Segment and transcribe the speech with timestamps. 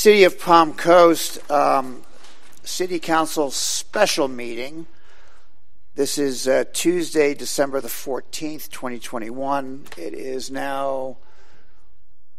[0.00, 2.02] City of Palm Coast um,
[2.62, 4.86] City Council special meeting.
[5.94, 9.84] This is uh, Tuesday, December the 14th, 2021.
[9.98, 11.18] It is now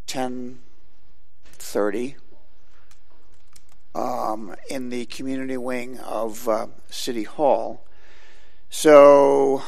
[0.07, 2.15] 10:30
[3.93, 7.85] um, in the community wing of uh, City Hall.
[8.71, 9.61] So,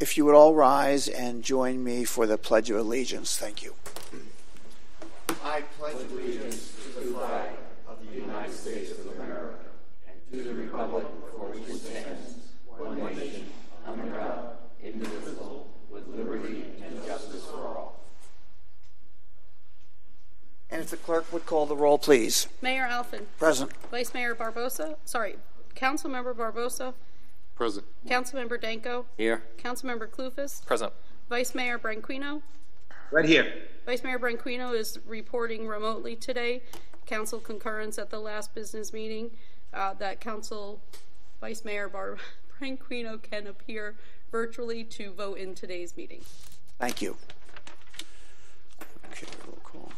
[0.00, 3.36] if you would all rise and join me for the Pledge of Allegiance.
[3.36, 3.74] Thank you.
[5.44, 7.50] I pledge allegiance the flag
[7.88, 9.58] of the United States of America
[10.08, 12.34] and to the republic for which it stands,
[12.66, 13.46] one nation,
[13.86, 18.04] under God, indivisible, with liberty and justice for all.
[20.70, 22.46] And if the clerk would call the roll, please.
[22.60, 23.26] Mayor Alfin.
[23.38, 23.72] Present.
[23.90, 24.96] Vice Mayor Barbosa.
[25.04, 25.36] Sorry,
[25.74, 26.94] Councilmember Barbosa.
[27.54, 27.86] Present.
[28.06, 29.06] Councilmember Danko.
[29.16, 29.42] Here.
[29.56, 30.64] Councilmember Klufas.
[30.66, 30.92] Present.
[31.28, 32.42] Vice Mayor Branquinho.
[33.10, 33.52] Right here.
[33.86, 36.62] Vice Mayor Branquinho is reporting remotely today.
[37.08, 39.30] Council concurrence at the last business meeting
[39.72, 40.80] uh, that Council
[41.40, 42.18] Vice Mayor Bar-
[42.60, 43.96] Branquinho can appear
[44.30, 46.20] virtually to vote in today's meeting.
[46.78, 47.16] Thank you.
[49.10, 49.92] Okay, roll call.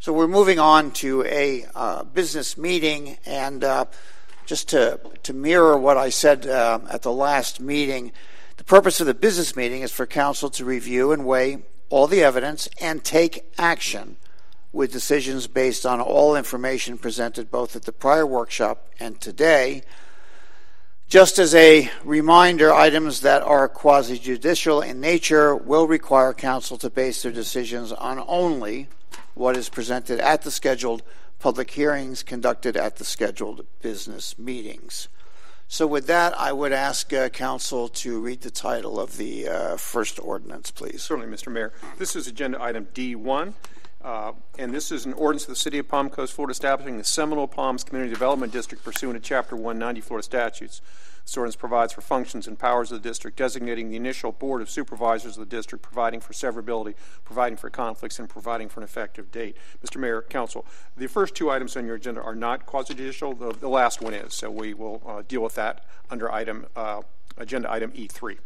[0.00, 3.84] So we're moving on to a uh, business meeting, and uh,
[4.46, 8.12] just to, to mirror what I said uh, at the last meeting,
[8.56, 11.58] the purpose of the business meeting is for council to review and weigh
[11.90, 14.16] all the evidence and take action
[14.72, 19.82] with decisions based on all information presented both at the prior workshop and today.
[21.08, 26.90] Just as a reminder, items that are quasi judicial in nature will require council to
[26.90, 28.88] base their decisions on only
[29.34, 31.02] what is presented at the scheduled
[31.38, 35.08] public hearings conducted at the scheduled business meetings.
[35.70, 39.76] So, with that, I would ask uh, council to read the title of the uh,
[39.76, 41.02] first ordinance, please.
[41.02, 41.52] Certainly, Mr.
[41.52, 41.72] Mayor.
[41.98, 43.52] This is agenda item D1,
[44.08, 47.04] uh, and this is an ordinance of the City of Palm Coast, Florida, establishing the
[47.04, 50.80] Seminole Palms Community Development District pursuant to Chapter 190 Florida statutes.
[51.26, 54.70] This ordinance provides for functions and powers of the district, designating the initial board of
[54.70, 59.30] supervisors of the district, providing for severability, providing for conflicts, and providing for an effective
[59.30, 59.58] date.
[59.84, 60.00] Mr.
[60.00, 60.64] Mayor, Council,
[60.96, 63.34] the first two items on your agenda are not quasi-judicial.
[63.34, 67.02] The, the last one is, so we will uh, deal with that under item uh,
[67.36, 68.38] agenda item E3.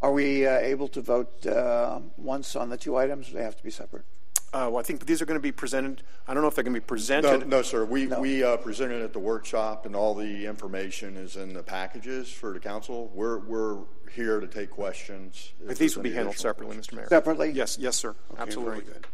[0.00, 3.26] Are we uh, able to vote uh, once on the two items?
[3.26, 4.04] Do they have to be separate.
[4.52, 6.02] Uh, well, I think these are going to be presented.
[6.26, 7.46] I don't know if they're going to be presented.
[7.46, 7.84] no, sir.
[7.84, 8.20] We, No.
[8.20, 12.54] we uh, presented at the workshop, and all the information is in the packages for
[12.54, 13.10] the council.
[13.14, 13.78] We're, we're
[14.14, 15.52] here to take questions.
[15.66, 16.94] But these will be handled separately, questions.
[16.96, 16.96] Mr.
[17.00, 17.08] Mayor.
[17.08, 17.50] Separately?
[17.50, 18.14] Yes, yes, sir.
[18.32, 18.80] Okay, Absolutely.
[18.80, 19.06] Very good.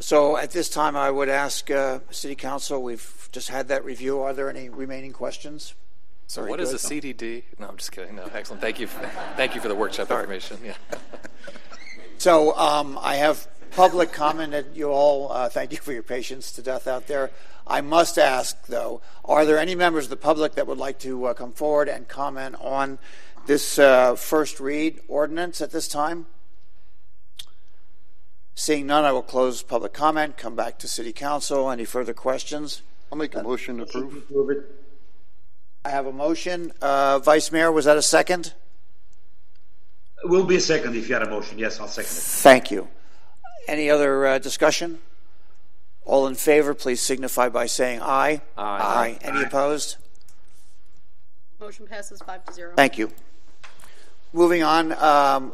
[0.00, 4.20] So at this time, I would ask uh, City Council, we've just had that review.
[4.20, 5.74] Are there any remaining questions?
[6.26, 7.02] So Very what is good.
[7.02, 7.42] a CDD?
[7.58, 8.16] No, I'm just kidding.
[8.16, 8.60] No, excellent.
[8.60, 8.86] Thank you.
[9.36, 10.58] Thank you for the workshop information.
[10.64, 10.74] Yeah.
[12.18, 16.52] So um, I have public comment that you all, uh, thank you for your patience
[16.52, 17.30] to death out there.
[17.66, 21.26] I must ask, though, are there any members of the public that would like to
[21.26, 22.98] uh, come forward and comment on
[23.46, 26.26] this uh, first read ordinance at this time?
[28.54, 31.70] Seeing none, I will close public comment, come back to City Council.
[31.70, 32.82] Any further questions?
[33.10, 34.16] I'll make a motion to approve.
[34.16, 34.58] Approve it.
[35.84, 36.72] I have a motion.
[36.80, 38.54] Uh, Vice Mayor, was that a second?
[40.22, 41.58] Will be a second if you had a motion.
[41.58, 42.14] Yes, I'll second it.
[42.14, 42.88] Thank you.
[43.66, 44.98] Any other uh, discussion?
[46.04, 48.42] All in favor, please signify by saying aye.
[48.56, 48.78] Aye.
[48.80, 49.18] aye.
[49.22, 49.96] Any opposed?
[51.58, 52.74] Motion passes five to zero.
[52.76, 53.10] Thank you.
[54.34, 55.52] Moving on, um,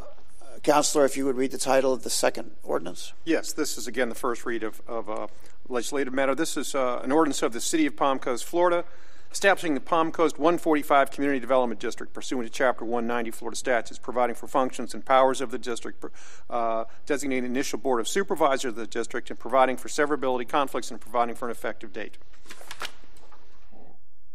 [0.63, 3.13] Counselor, if you would read the title of the second ordinance.
[3.25, 5.27] Yes, this is again the first read of, of uh,
[5.69, 6.35] legislative matter.
[6.35, 8.85] This is uh, an ordinance of the City of Palm Coast, Florida,
[9.33, 14.35] establishing the Palm Coast 145 Community Development District pursuant to Chapter 190 Florida statutes, providing
[14.35, 16.05] for functions and powers of the district,
[16.49, 21.01] uh, designating initial board of supervisors of the district, and providing for severability, conflicts, and
[21.01, 22.19] providing for an effective date.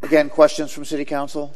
[0.01, 1.55] Again, questions from City Council?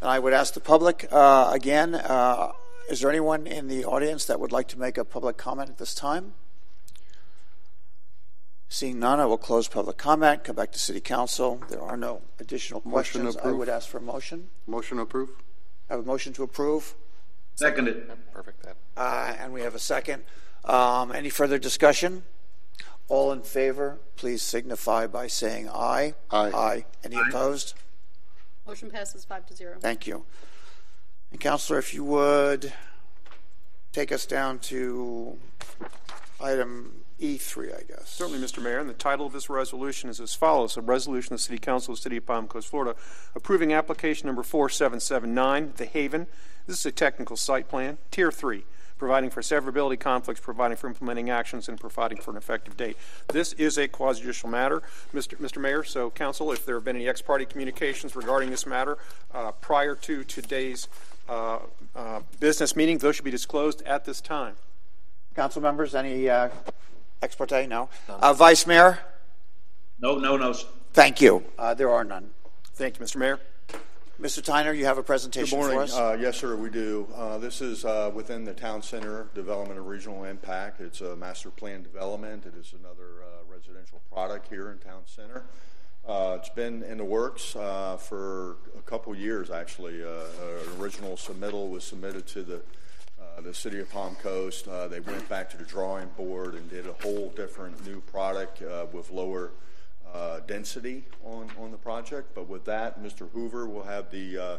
[0.00, 2.52] And I would ask the public, uh, again, uh,
[2.88, 5.78] is there anyone in the audience that would like to make a public comment at
[5.78, 6.34] this time?
[8.72, 11.60] Seeing none, I will close public comment, come back to City Council.
[11.68, 13.36] There are no additional Motion questions.
[13.36, 13.58] I approve.
[13.58, 14.48] would ask for a motion.
[14.68, 15.30] Motion to approve?
[15.90, 16.94] I have a motion to approve,
[17.56, 18.08] Seconded.
[18.32, 18.62] Perfect.
[18.62, 18.76] That.
[18.96, 20.22] uh, and we have a second.
[20.64, 22.22] Um, any further discussion?
[23.08, 26.14] All in favor, please signify by saying aye.
[26.30, 26.50] Aye.
[26.54, 26.84] Aye.
[27.02, 27.74] Any opposed?
[28.68, 29.78] Motion passes five to zero.
[29.80, 30.24] Thank you.
[31.32, 32.72] And Counselor, if you would
[33.92, 35.36] take us down to
[36.40, 38.08] item E3, I guess.
[38.08, 38.62] Certainly, Mr.
[38.62, 40.76] Mayor, and the title of this resolution is as follows.
[40.76, 42.96] A resolution of the City Council of the City of Palm Coast, Florida,
[43.34, 46.26] approving application number 4779, The Haven.
[46.66, 48.64] This is a technical site plan, Tier 3,
[48.96, 52.96] providing for severability conflicts, providing for implementing actions, and providing for an effective date.
[53.28, 54.82] This is a quasi judicial matter,
[55.14, 55.36] Mr.
[55.36, 55.60] Mr.
[55.60, 55.84] Mayor.
[55.84, 58.98] So, Council, if there have been any ex parte communications regarding this matter
[59.34, 60.88] uh, prior to today's
[61.28, 61.58] uh,
[61.94, 64.54] uh, business meeting, those should be disclosed at this time.
[65.34, 66.48] Council members, any uh,
[67.22, 67.66] ex parte?
[67.66, 67.88] No.
[68.08, 68.98] Uh, Vice Mayor?
[70.00, 70.54] No, no, no.
[70.92, 71.44] Thank you.
[71.58, 72.30] Uh, there are none.
[72.74, 73.16] Thank you, Mr.
[73.16, 73.38] Mayor.
[74.20, 74.42] Mr.
[74.42, 75.78] Tyner, you have a presentation Good presentation morning.
[75.78, 75.96] for us?
[75.96, 77.06] Uh, Yes, sir, we do.
[77.14, 80.80] Uh, This is uh, within the Town Center Development of Regional Impact.
[80.80, 82.44] It's a master plan development.
[82.44, 85.42] It is another uh, residential product here in Town Center.
[86.06, 90.02] Uh, It's been in the works uh, for a couple years, actually.
[90.02, 92.60] Uh, An original submittal was submitted to the
[93.40, 94.68] the city of Palm Coast.
[94.68, 98.62] Uh, They went back to the drawing board and did a whole different new product
[98.62, 99.50] uh, with lower
[100.12, 102.34] uh, density on, on the project.
[102.34, 103.30] But with that, Mr.
[103.30, 104.58] Hoover will have the uh,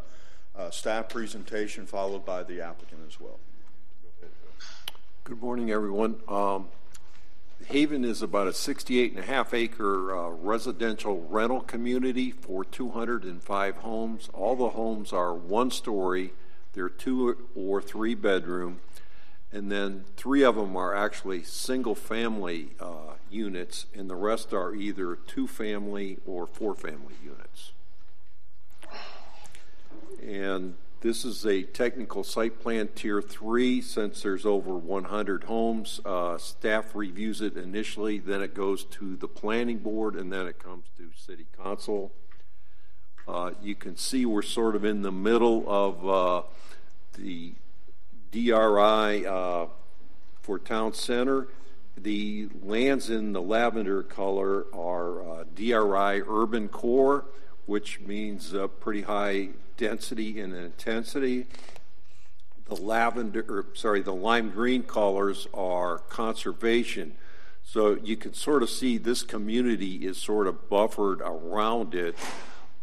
[0.58, 3.40] uh, staff presentation followed by the applicant as well.
[5.24, 6.20] Good morning, everyone.
[6.28, 6.70] Um,
[7.68, 13.76] Haven is about a 68 and a half acre uh, residential rental community for 205
[13.78, 14.30] homes.
[14.34, 16.34] All the homes are one story,
[16.74, 18.80] they're two or three bedroom,
[19.52, 24.74] and then three of them are actually single family uh, units, and the rest are
[24.74, 27.72] either two family or four family units.
[30.24, 36.00] And this is a technical site plan tier three, since there's over 100 homes.
[36.06, 40.60] Uh, staff reviews it initially, then it goes to the planning board, and then it
[40.60, 42.12] comes to city council.
[43.28, 46.42] Uh, you can see we're sort of in the middle of uh,
[47.18, 47.54] the
[48.32, 49.68] DRI uh,
[50.42, 51.48] for town center.
[51.98, 57.26] The lands in the lavender color are uh, DRI urban core,
[57.66, 61.46] which means uh, pretty high density and intensity.
[62.66, 67.16] The lavender, or, sorry, the lime green colors are conservation.
[67.64, 72.16] So you can sort of see this community is sort of buffered around it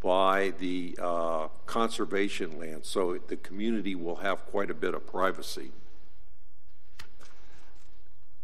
[0.00, 2.84] by the uh, conservation land.
[2.84, 5.70] So the community will have quite a bit of privacy.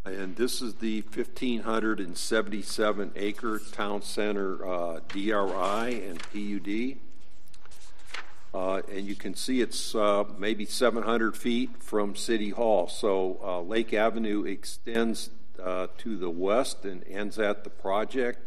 [0.05, 6.99] And this is the 1,577 acre town center uh, DRI and PUD.
[8.53, 12.87] Uh, and you can see it's uh, maybe 700 feet from City Hall.
[12.87, 15.31] So uh, Lake Avenue extends
[15.63, 18.47] uh, to the west and ends at the project.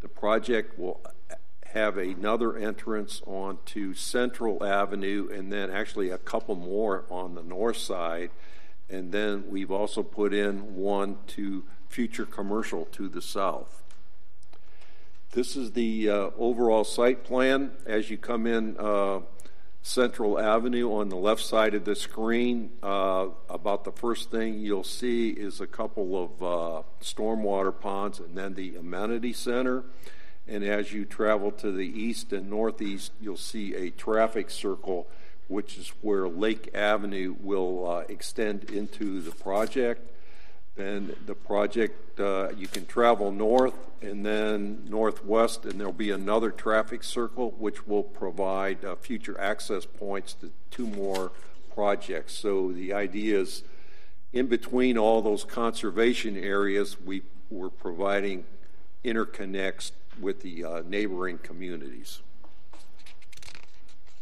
[0.00, 1.00] The project will
[1.72, 7.78] have another entrance onto Central Avenue and then actually a couple more on the north
[7.78, 8.30] side.
[8.90, 13.82] And then we've also put in one to future commercial to the south.
[15.32, 17.72] This is the uh, overall site plan.
[17.86, 19.20] As you come in uh,
[19.80, 24.84] Central Avenue on the left side of the screen, uh, about the first thing you'll
[24.84, 29.84] see is a couple of uh, stormwater ponds and then the amenity center.
[30.48, 35.06] And as you travel to the east and northeast, you'll see a traffic circle,
[35.48, 40.10] which is where Lake Avenue will uh, extend into the project.
[40.74, 46.50] Then the project, uh, you can travel north and then northwest, and there'll be another
[46.50, 51.30] traffic circle which will provide uh, future access points to two more
[51.74, 52.34] projects.
[52.34, 53.62] So the idea is
[54.32, 58.44] in between all those conservation areas, we, we're providing
[59.04, 62.20] interconnects with the uh, neighboring communities.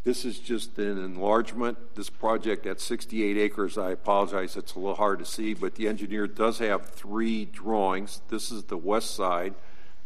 [0.03, 1.95] This is just an enlargement.
[1.95, 5.87] This project at 68 acres, I apologize, it's a little hard to see, but the
[5.87, 8.21] engineer does have three drawings.
[8.29, 9.53] This is the west side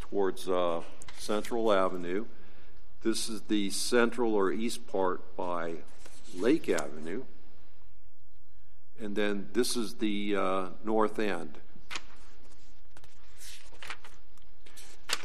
[0.02, 0.82] towards uh,
[1.18, 2.26] Central Avenue.
[3.04, 5.76] This is the central or east part by
[6.36, 7.24] Lake Avenue.
[9.00, 11.60] And then this is the uh, north end.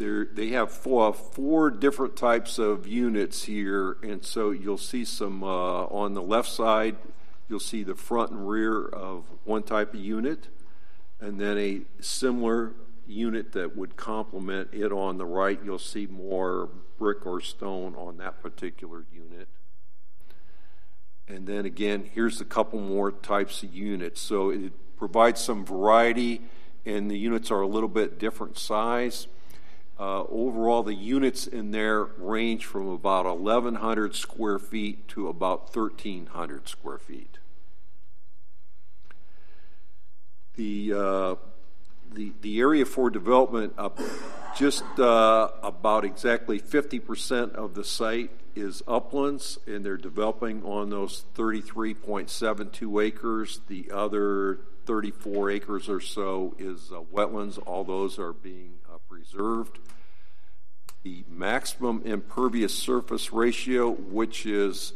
[0.00, 5.44] There, they have four, four different types of units here, and so you'll see some
[5.44, 6.96] uh, on the left side.
[7.50, 10.48] You'll see the front and rear of one type of unit,
[11.20, 12.72] and then a similar
[13.06, 15.60] unit that would complement it on the right.
[15.62, 19.48] You'll see more brick or stone on that particular unit.
[21.28, 24.22] And then again, here's a couple more types of units.
[24.22, 26.40] So it provides some variety,
[26.86, 29.26] and the units are a little bit different size.
[30.00, 36.66] Uh, overall, the units in there range from about 1,100 square feet to about 1,300
[36.66, 37.38] square feet.
[40.56, 41.34] The uh,
[42.12, 43.90] the, the area for development, uh,
[44.56, 51.24] just uh, about exactly 50% of the site is uplands, and they're developing on those
[51.36, 53.60] 33.72 acres.
[53.68, 57.58] The other 34 acres or so is uh, wetlands.
[57.64, 58.78] All those are being
[59.10, 59.78] preserved.
[61.02, 64.92] The maximum impervious surface ratio, which is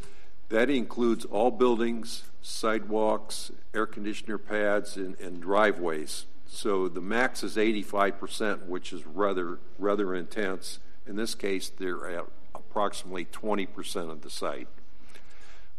[0.49, 6.25] that includes all buildings, sidewalks, air conditioner pads, and, and driveways.
[6.47, 10.79] So the max is 85%, which is rather rather intense.
[11.05, 14.67] In this case, they're at approximately 20% of the site.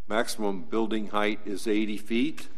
[0.08, 2.48] Maximum building height is 80 feet,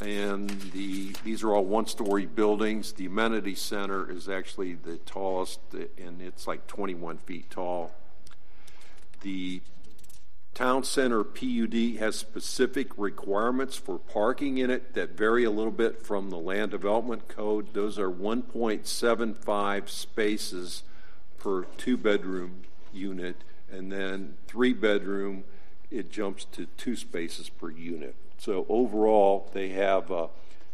[0.00, 2.92] and the these are all one-story buildings.
[2.92, 7.92] The amenity center is actually the tallest, and it's like 21 feet tall.
[9.20, 9.62] The
[10.54, 16.04] Town Center PUD has specific requirements for parking in it that vary a little bit
[16.04, 17.72] from the Land Development Code.
[17.72, 20.82] Those are 1.75 spaces
[21.38, 23.36] per two bedroom unit,
[23.70, 25.44] and then three bedroom,
[25.90, 28.14] it jumps to two spaces per unit.
[28.42, 30.26] So overall, they have uh,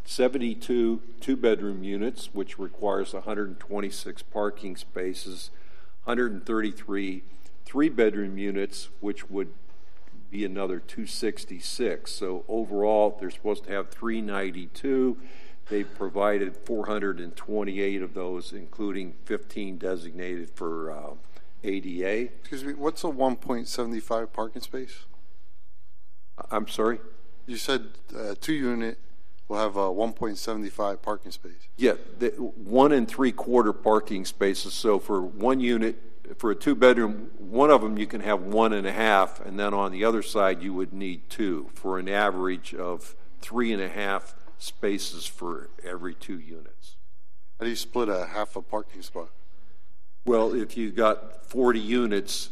[0.03, 5.51] 72 two bedroom units, which requires 126 parking spaces,
[6.05, 7.21] 133
[7.65, 9.49] three bedroom units, which would
[10.31, 12.11] be another 266.
[12.11, 15.17] So overall, they're supposed to have 392.
[15.69, 21.09] They've provided 428 of those, including 15 designated for uh,
[21.63, 22.31] ADA.
[22.39, 25.05] Excuse me, what's a 1.75 parking space?
[26.49, 26.97] I'm sorry?
[27.49, 28.99] You said uh, two unit
[29.47, 31.67] will have a 1.75 parking space.
[31.77, 34.75] Yeah, the, one and three quarter parking spaces.
[34.75, 35.99] So for one unit,
[36.37, 39.59] for a two bedroom, one of them you can have one and a half, and
[39.59, 43.81] then on the other side you would need two for an average of three and
[43.81, 46.97] a half spaces for every two units.
[47.57, 49.29] How do you split a half a parking spot?
[50.23, 52.49] Well, if you got 40 units,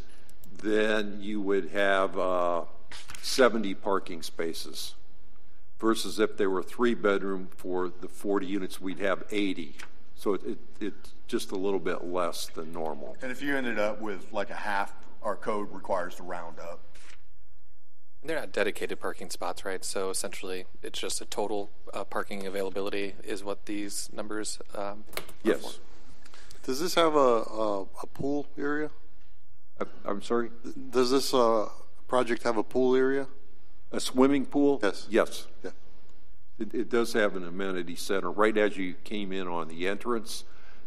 [0.64, 2.64] then you would have uh,
[3.22, 4.94] 70 parking spaces.
[5.80, 9.76] Versus if they were three bedroom for the 40 units, we'd have 80.
[10.16, 13.16] So it, it, it's just a little bit less than normal.
[13.22, 16.80] And if you ended up with like a half, our code requires to round up.
[18.24, 19.86] They're not dedicated parking spots, right?
[19.86, 24.58] So essentially, it's just a total uh, parking availability is what these numbers.
[24.74, 25.04] Um,
[25.44, 25.62] Yes.
[25.62, 25.82] for.
[26.66, 28.90] Does this have a, a, a pool area?
[29.80, 30.50] I, I'm sorry?
[30.90, 31.70] Does this uh,
[32.08, 33.28] project have a pool area?
[33.92, 34.80] A swimming pool?
[34.84, 35.08] Yes.
[35.10, 35.48] Yes.
[35.64, 35.72] Yeah.
[36.60, 40.44] It, it does have an amenity center right as you came in on the entrance.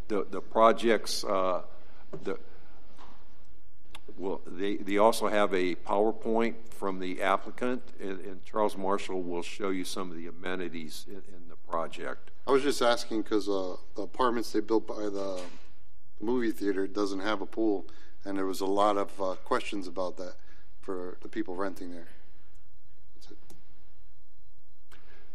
[0.08, 1.62] The the projects uh,
[2.24, 2.38] the
[4.18, 9.42] well they they also have a PowerPoint from the applicant and, and Charles Marshall will
[9.42, 12.32] show you some of the amenities in, in the project.
[12.46, 15.40] I was just asking because uh, the apartments they built by the
[16.20, 17.86] movie theater doesn't have a pool,
[18.24, 20.34] and there was a lot of uh, questions about that
[20.80, 22.08] for the people renting there.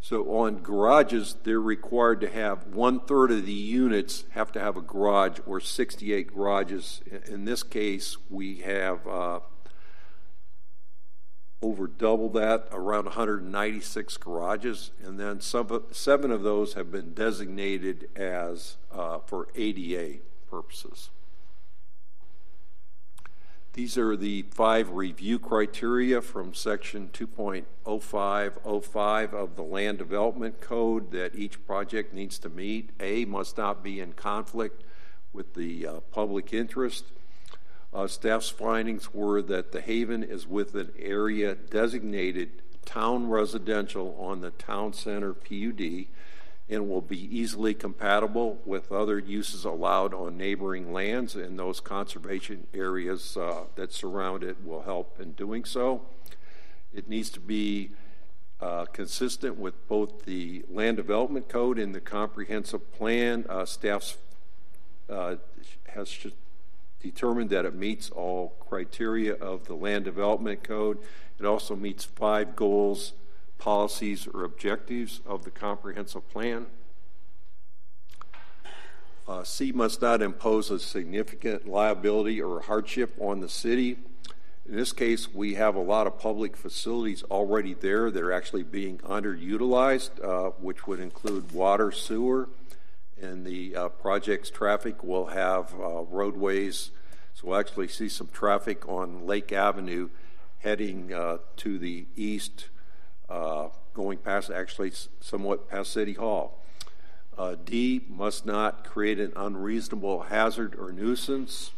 [0.02, 4.78] So on garages, they're required to have one third of the units have to have
[4.78, 7.02] a garage or 68 garages.
[7.10, 9.40] In- In this case, we have uh,
[11.60, 18.08] over double that, around 196 garages, and then some, seven of those have been designated
[18.16, 20.20] as uh, for ADA
[20.52, 21.10] purposes.
[23.75, 31.36] These are the five review criteria from section 2.0505 of the Land Development Code that
[31.36, 32.91] each project needs to meet.
[33.01, 34.86] A, must not be in conflict
[35.34, 37.03] with the uh, public interest.
[37.94, 44.39] Uh, staff's findings were that the Haven is with an area designated town residential on
[44.39, 46.05] the town center PUD
[46.67, 52.65] and will be easily compatible with other uses allowed on neighboring lands, and those conservation
[52.74, 56.01] areas uh, that surround it will help in doing so.
[56.93, 57.91] It needs to be
[58.60, 63.45] uh, consistent with both the Land Development Code and the Comprehensive Plan.
[63.48, 64.17] Uh, staff's
[65.10, 65.36] uh,
[65.88, 66.17] has
[67.00, 70.98] determined that it meets all criteria of the Land Development Code.
[71.39, 73.13] It also meets five goals,
[73.65, 76.67] policies, or objectives of the comprehensive plan.
[79.27, 83.98] Uh, C must not impose a significant liability or hardship on the city.
[84.69, 88.62] In this case, we have a lot of public facilities already there that are actually
[88.62, 92.50] being underutilized, uh, which would include water, sewer,
[93.19, 96.91] and the uh, project's traffic will have uh, roadways.
[97.34, 100.10] So we'll actually see some traffic on Lake Avenue
[100.60, 102.67] heading uh, to the east,
[103.29, 106.62] uh, going past, actually somewhat past City Hall.
[107.38, 111.72] Uh, D, must not create an unreasonable hazard or nuisance.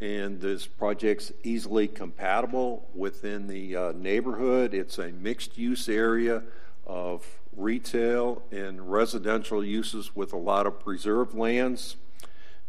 [0.00, 4.72] And this project's easily compatible within the uh, neighborhood.
[4.72, 6.42] It's a mixed use area
[6.86, 11.96] of retail and residential uses with a lot of preserved lands.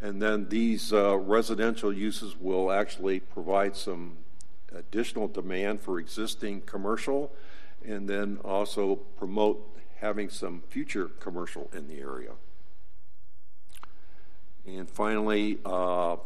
[0.02, 4.18] And then these uh, residential uses will actually provide some
[4.76, 7.32] additional demand for existing commercial
[7.86, 12.32] and then also promote having some future commercial in the area.
[14.66, 16.18] And finally, uh,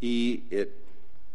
[0.00, 0.72] E, it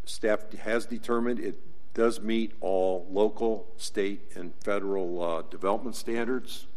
[0.05, 1.59] staff has determined it
[1.93, 6.67] does meet all local, state, and federal uh, development standards.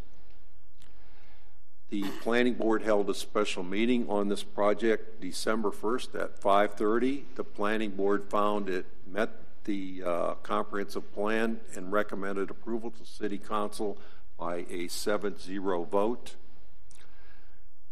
[1.90, 7.24] The planning board held a special meeting on this project December 1st at 5:30.
[7.36, 13.38] The planning board found it met the uh, comprehensive plan and recommended approval to city
[13.38, 13.98] council
[14.38, 16.34] by a 7-0 vote.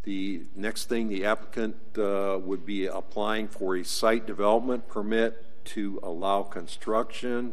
[0.05, 6.00] The next thing, the applicant uh, would be applying for a site development permit to
[6.02, 7.52] allow construction.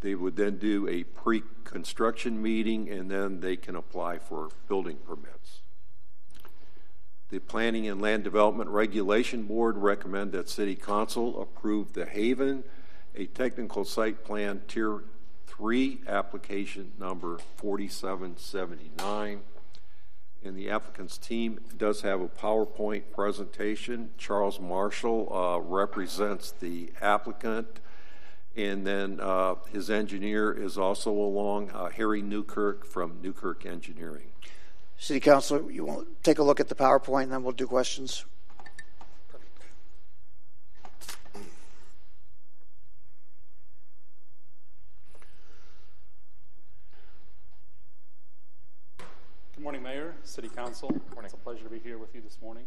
[0.00, 5.60] They would then do a pre-construction meeting and then they can apply for building permits.
[7.28, 12.62] The Planning and Land Development Regulation Board recommend that City Council approve the Haven,
[13.16, 15.02] a technical site plan Tier
[15.46, 19.40] 3 application number 4779.
[20.44, 24.10] And the applicant's team does have a PowerPoint presentation.
[24.18, 27.80] Charles Marshall uh, represents the applicant.
[28.54, 34.28] And then uh, his engineer is also along, uh, Harry Newkirk from Newkirk Engineering.
[34.98, 37.66] City Council, you want to take a look at the PowerPoint, and then we'll do
[37.66, 38.24] questions.
[49.56, 50.94] Good morning, Mayor, City Council.
[51.24, 52.64] It's a pleasure to be here with you this morning.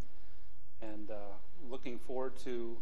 [0.82, 1.14] And uh,
[1.70, 2.76] looking forward to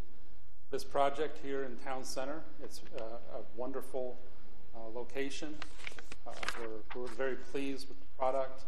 [0.71, 2.39] this project here in Town Center.
[2.63, 4.17] It's uh, a wonderful
[4.73, 5.55] uh, location.
[6.25, 8.63] Uh, we're, we're very pleased with the product.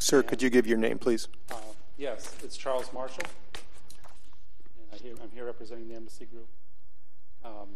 [0.00, 1.28] Sir, could you give your name, please?
[1.52, 1.58] Uh,
[1.96, 3.22] yes, it's Charles Marshall.
[3.54, 6.48] And I hear, I'm here representing the Embassy Group.
[7.44, 7.68] Um,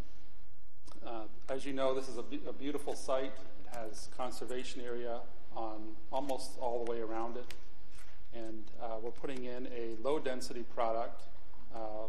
[1.05, 3.31] uh, as you know, this is a, be- a beautiful site.
[3.63, 5.21] It has conservation area
[5.57, 7.53] on almost all the way around it.
[8.33, 11.23] And uh, we're putting in a low density product.
[11.75, 12.07] Uh,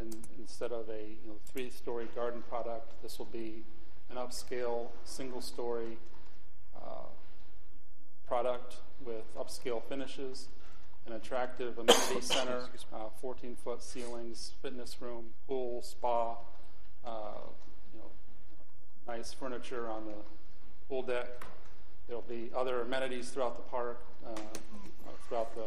[0.00, 3.62] in, instead of a you know, three story garden product, this will be
[4.10, 5.98] an upscale single story
[6.76, 7.06] uh,
[8.26, 10.48] product with upscale finishes,
[11.06, 12.62] an attractive amenity center,
[13.20, 16.32] 14 foot ceilings, fitness room, pool, spa,
[17.04, 17.08] uh,
[17.92, 18.10] you know,
[19.06, 20.14] nice furniture on the
[20.88, 21.44] pool deck.
[22.08, 24.40] There'll be other amenities throughout the park, uh,
[25.28, 25.62] throughout the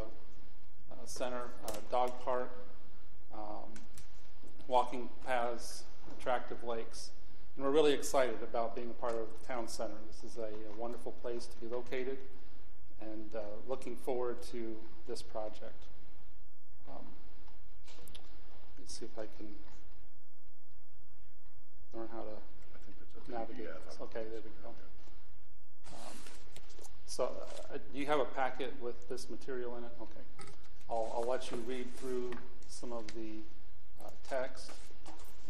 [0.91, 2.51] uh, center, uh, dog park,
[3.33, 3.69] um,
[4.67, 5.83] walking paths,
[6.19, 7.11] attractive lakes.
[7.55, 9.93] And we're really excited about being a part of the town center.
[10.07, 12.17] This is a, a wonderful place to be located
[13.01, 14.75] and uh, looking forward to
[15.07, 15.83] this project.
[16.89, 17.05] Um,
[18.79, 19.47] let's see if I can
[21.93, 23.97] learn how to navigate this.
[24.01, 24.69] Okay, there we go.
[25.89, 26.17] Um,
[27.11, 27.29] so,
[27.73, 29.91] uh, do you have a packet with this material in it?
[30.01, 30.21] Okay.
[30.89, 32.31] I'll, I'll let you read through
[32.69, 33.41] some of the
[34.01, 34.71] uh, text,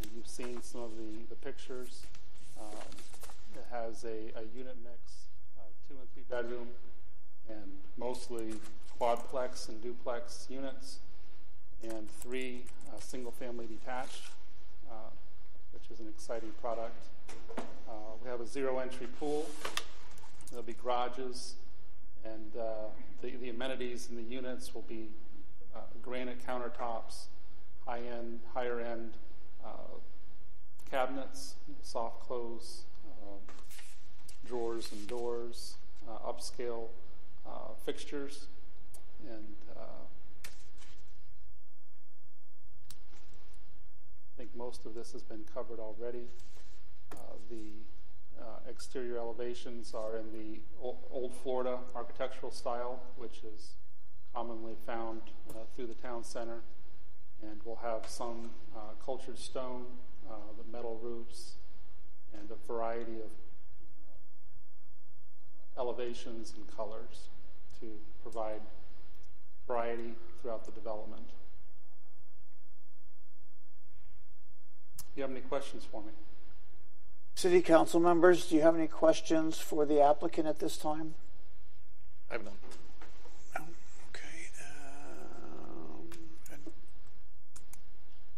[0.02, 2.02] and you've seen some of the, the pictures.
[2.60, 2.66] Um,
[3.54, 6.68] it has a, a unit mix, uh, two and three bedroom,
[7.48, 8.56] and mostly
[9.00, 10.98] quadplex and duplex units,
[11.84, 14.32] and three uh, single family detached,
[14.90, 15.12] uh,
[15.74, 17.06] which is an exciting product.
[17.88, 17.92] Uh,
[18.24, 19.46] we have a zero entry pool.
[20.52, 21.56] There'll be garages,
[22.24, 22.90] and uh,
[23.22, 25.10] the, the amenities in the units will be
[25.76, 27.28] uh, granite countertops,
[27.88, 29.14] high end, higher end
[29.66, 29.96] uh,
[30.90, 32.84] cabinets, soft close
[34.52, 35.76] drawers and doors,
[36.28, 36.90] upscale
[37.48, 38.48] uh, fixtures,
[39.30, 40.04] and uh,
[44.28, 46.28] I think most of this has been covered already.
[47.14, 47.16] Uh,
[47.50, 48.01] the uh,
[48.70, 53.76] exterior elevations are in the old Florida architectural style, which is
[54.34, 56.62] commonly found uh, through the town center.
[57.42, 59.86] And we'll have some uh, cultured stone,
[60.58, 61.56] the metal roofs,
[62.38, 63.32] and a variety of
[65.78, 67.30] elevations and colors
[67.80, 67.88] to
[68.22, 68.62] provide
[69.68, 71.28] variety throughout the development.
[74.98, 76.12] Do you have any questions for me?
[77.36, 81.16] City council members, do you have any questions for the applicant at this time?
[82.30, 82.54] I have none.
[84.10, 84.50] Okay.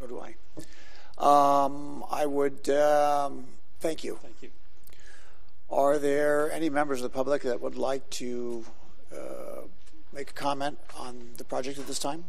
[0.01, 0.35] Um, do I.
[1.17, 3.45] Um, I would um,
[3.79, 4.19] thank you.
[4.21, 4.49] Thank you.
[5.69, 8.63] Are there any members of the public that would like to
[9.11, 9.61] uh,
[10.13, 12.25] make a comment on the project at this time?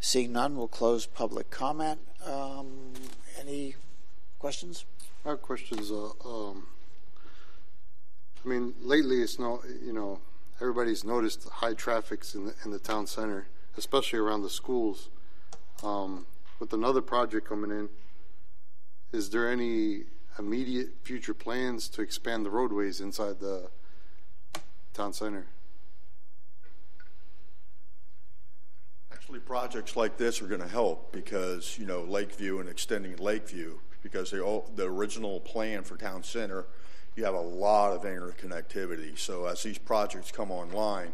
[0.00, 2.00] Seeing none, we'll close public comment.
[2.24, 2.41] Uh,
[3.42, 3.74] any
[4.38, 4.84] questions?
[5.24, 5.90] I have questions.
[5.90, 6.66] Uh, um,
[8.44, 10.20] I mean, lately it's no, you know,
[10.60, 15.08] everybody's noticed high traffics in the, in the town center, especially around the schools.
[15.82, 16.26] Um,
[16.60, 17.88] with another project coming in,
[19.12, 20.04] is there any
[20.38, 23.68] immediate future plans to expand the roadways inside the
[24.94, 25.46] town center?
[29.40, 34.30] Projects like this are going to help because, you know, Lakeview and extending Lakeview, because
[34.30, 36.66] the, original plan for town center,
[37.16, 39.18] you have a lot of interconnectivity.
[39.18, 41.12] So as these projects come online,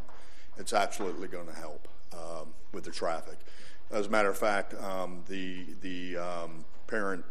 [0.57, 3.38] it's absolutely going to help um, with the traffic.
[3.90, 7.24] As a matter of fact, um, the, the um, parent,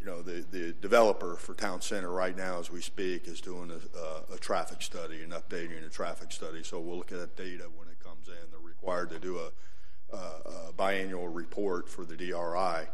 [0.00, 3.70] you know, the, the developer for town center right now as we speak is doing
[3.70, 6.62] a, a, a traffic study and updating a traffic study.
[6.62, 8.50] So we'll look at that data when it comes in.
[8.50, 9.50] They're required to do a
[10.76, 12.88] biannual report for the DRI.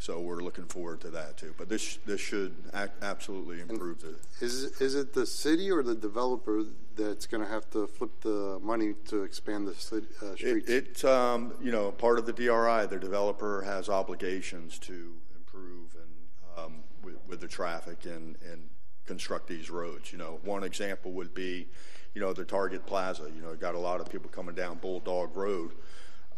[0.00, 1.54] So we're looking forward to that too.
[1.58, 2.54] But this this should
[3.02, 4.16] absolutely improve the.
[4.44, 6.62] Is is it the city or the developer
[6.96, 10.70] that's going to have to flip the money to expand the city, uh, It, streets?
[10.70, 12.86] it's um, you know part of the DRI.
[12.86, 18.68] The developer has obligations to improve and um, with, with the traffic and and
[19.04, 20.12] construct these roads.
[20.12, 21.66] You know, one example would be,
[22.14, 23.28] you know, the Target Plaza.
[23.34, 25.72] You know, got a lot of people coming down Bulldog Road,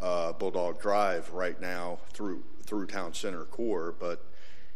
[0.01, 4.25] uh, Bulldog Drive right now through through town center core, but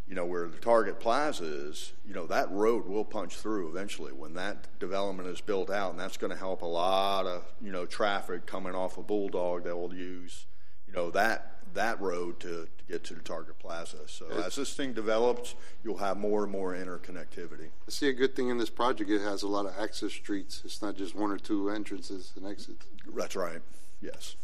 [0.06, 4.12] you know where the Target Plaza is, you know that road will punch through eventually
[4.12, 7.72] when that development is built out, and that's going to help a lot of you
[7.72, 10.46] know traffic coming off of Bulldog that will use
[10.86, 14.06] you know that that road to, to get to the Target Plaza.
[14.06, 17.68] So as this thing develops, you'll have more and more interconnectivity.
[17.86, 19.10] I see a good thing in this project.
[19.10, 20.62] It has a lot of access streets.
[20.64, 22.86] It's not just one or two entrances and exits.
[23.16, 23.60] That's right.
[24.00, 24.36] Yes.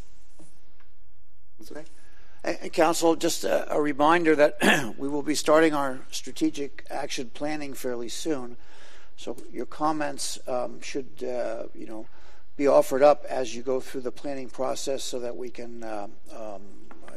[1.62, 1.84] Okay.
[2.42, 7.74] And, Council, just a, a reminder that we will be starting our strategic action planning
[7.74, 8.56] fairly soon.
[9.16, 12.06] So your comments um, should, uh, you know,
[12.56, 16.12] be offered up as you go through the planning process so that we can um,
[16.34, 16.62] um,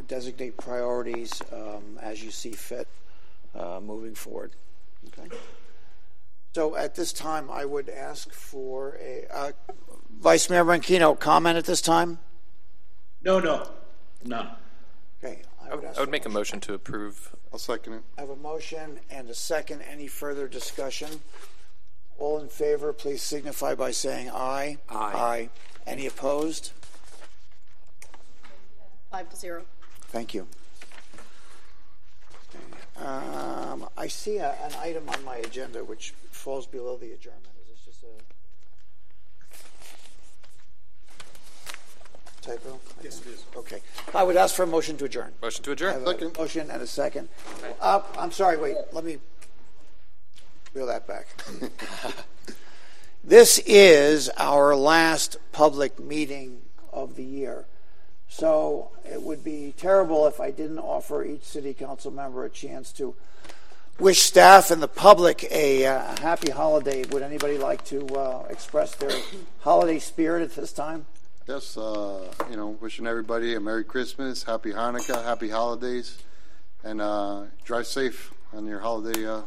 [0.08, 2.88] designate priorities um, as you see fit
[3.56, 4.52] uh, moving forward.
[5.08, 5.34] Okay.
[6.54, 9.52] So at this time, I would ask for a uh,
[10.20, 12.20] Vice Mayor Branquinho comment at this time.
[13.24, 13.68] No, no,
[14.26, 14.50] none.
[15.24, 15.42] Okay.
[15.62, 17.36] I would, ask I would for make a motion to approve.
[17.52, 18.04] I'll second it.
[18.18, 19.82] I have a motion and a second.
[19.82, 21.22] Any further discussion?
[22.20, 24.78] All in favor, please signify by saying aye.
[24.90, 25.50] Aye.
[25.88, 26.72] Any opposed?
[29.10, 29.64] Five to zero.
[30.08, 30.48] Thank you.
[32.98, 37.48] Um, I see a, an item on my agenda which falls below the adjournment.
[37.64, 38.33] Is this just a
[42.44, 42.80] typo?
[43.04, 43.46] Yes, it is.
[43.56, 43.82] Okay.
[44.14, 45.32] I would ask for a motion to adjourn.
[45.42, 45.94] Motion to I adjourn.
[45.94, 47.30] have a motion and a second.
[47.82, 49.18] Uh, I'm sorry, wait, let me
[50.74, 51.28] reel that back.
[53.26, 56.60] This is our last public meeting
[56.92, 57.68] of the year.
[58.28, 62.92] So it would be terrible if I didn't offer each city council member a chance
[62.94, 63.16] to
[63.98, 67.06] wish staff and the public a uh, happy holiday.
[67.06, 69.12] Would anybody like to uh, express their
[69.62, 71.06] holiday spirit at this time?
[71.48, 76.18] Yes, uh, you know, wishing everybody a Merry Christmas, Happy Hanukkah, Happy Holidays,
[76.86, 79.28] and uh, drive safe on your holiday.
[79.28, 79.42] Uh,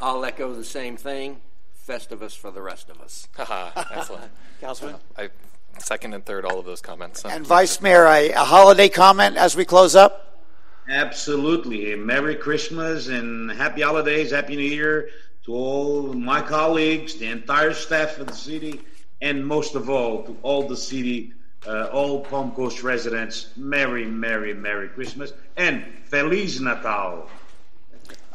[0.00, 1.40] I'll echo the same thing.
[1.88, 3.26] Festivus for the rest of us.
[3.90, 4.30] Excellent.
[4.60, 5.00] Councilman?
[5.18, 5.30] I
[5.78, 7.24] second and third all of those comments.
[7.24, 10.44] And Vice Mayor, a, a holiday comment as we close up?
[10.88, 11.96] Absolutely.
[11.96, 15.10] Merry Christmas and Happy Holidays, Happy New Year
[15.46, 18.80] to all my colleagues, the entire staff of the city,
[19.20, 21.32] and most of all, to all the city,
[21.66, 23.50] uh, all Palm Coast residents.
[23.56, 27.28] Merry, Merry, Merry Christmas and Feliz Natal.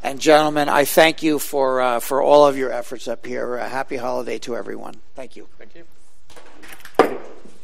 [0.03, 3.55] And gentlemen, I thank you for uh, for all of your efforts up here.
[3.55, 4.95] A happy holiday to everyone.
[5.15, 5.47] Thank you.
[5.57, 5.85] Thank you.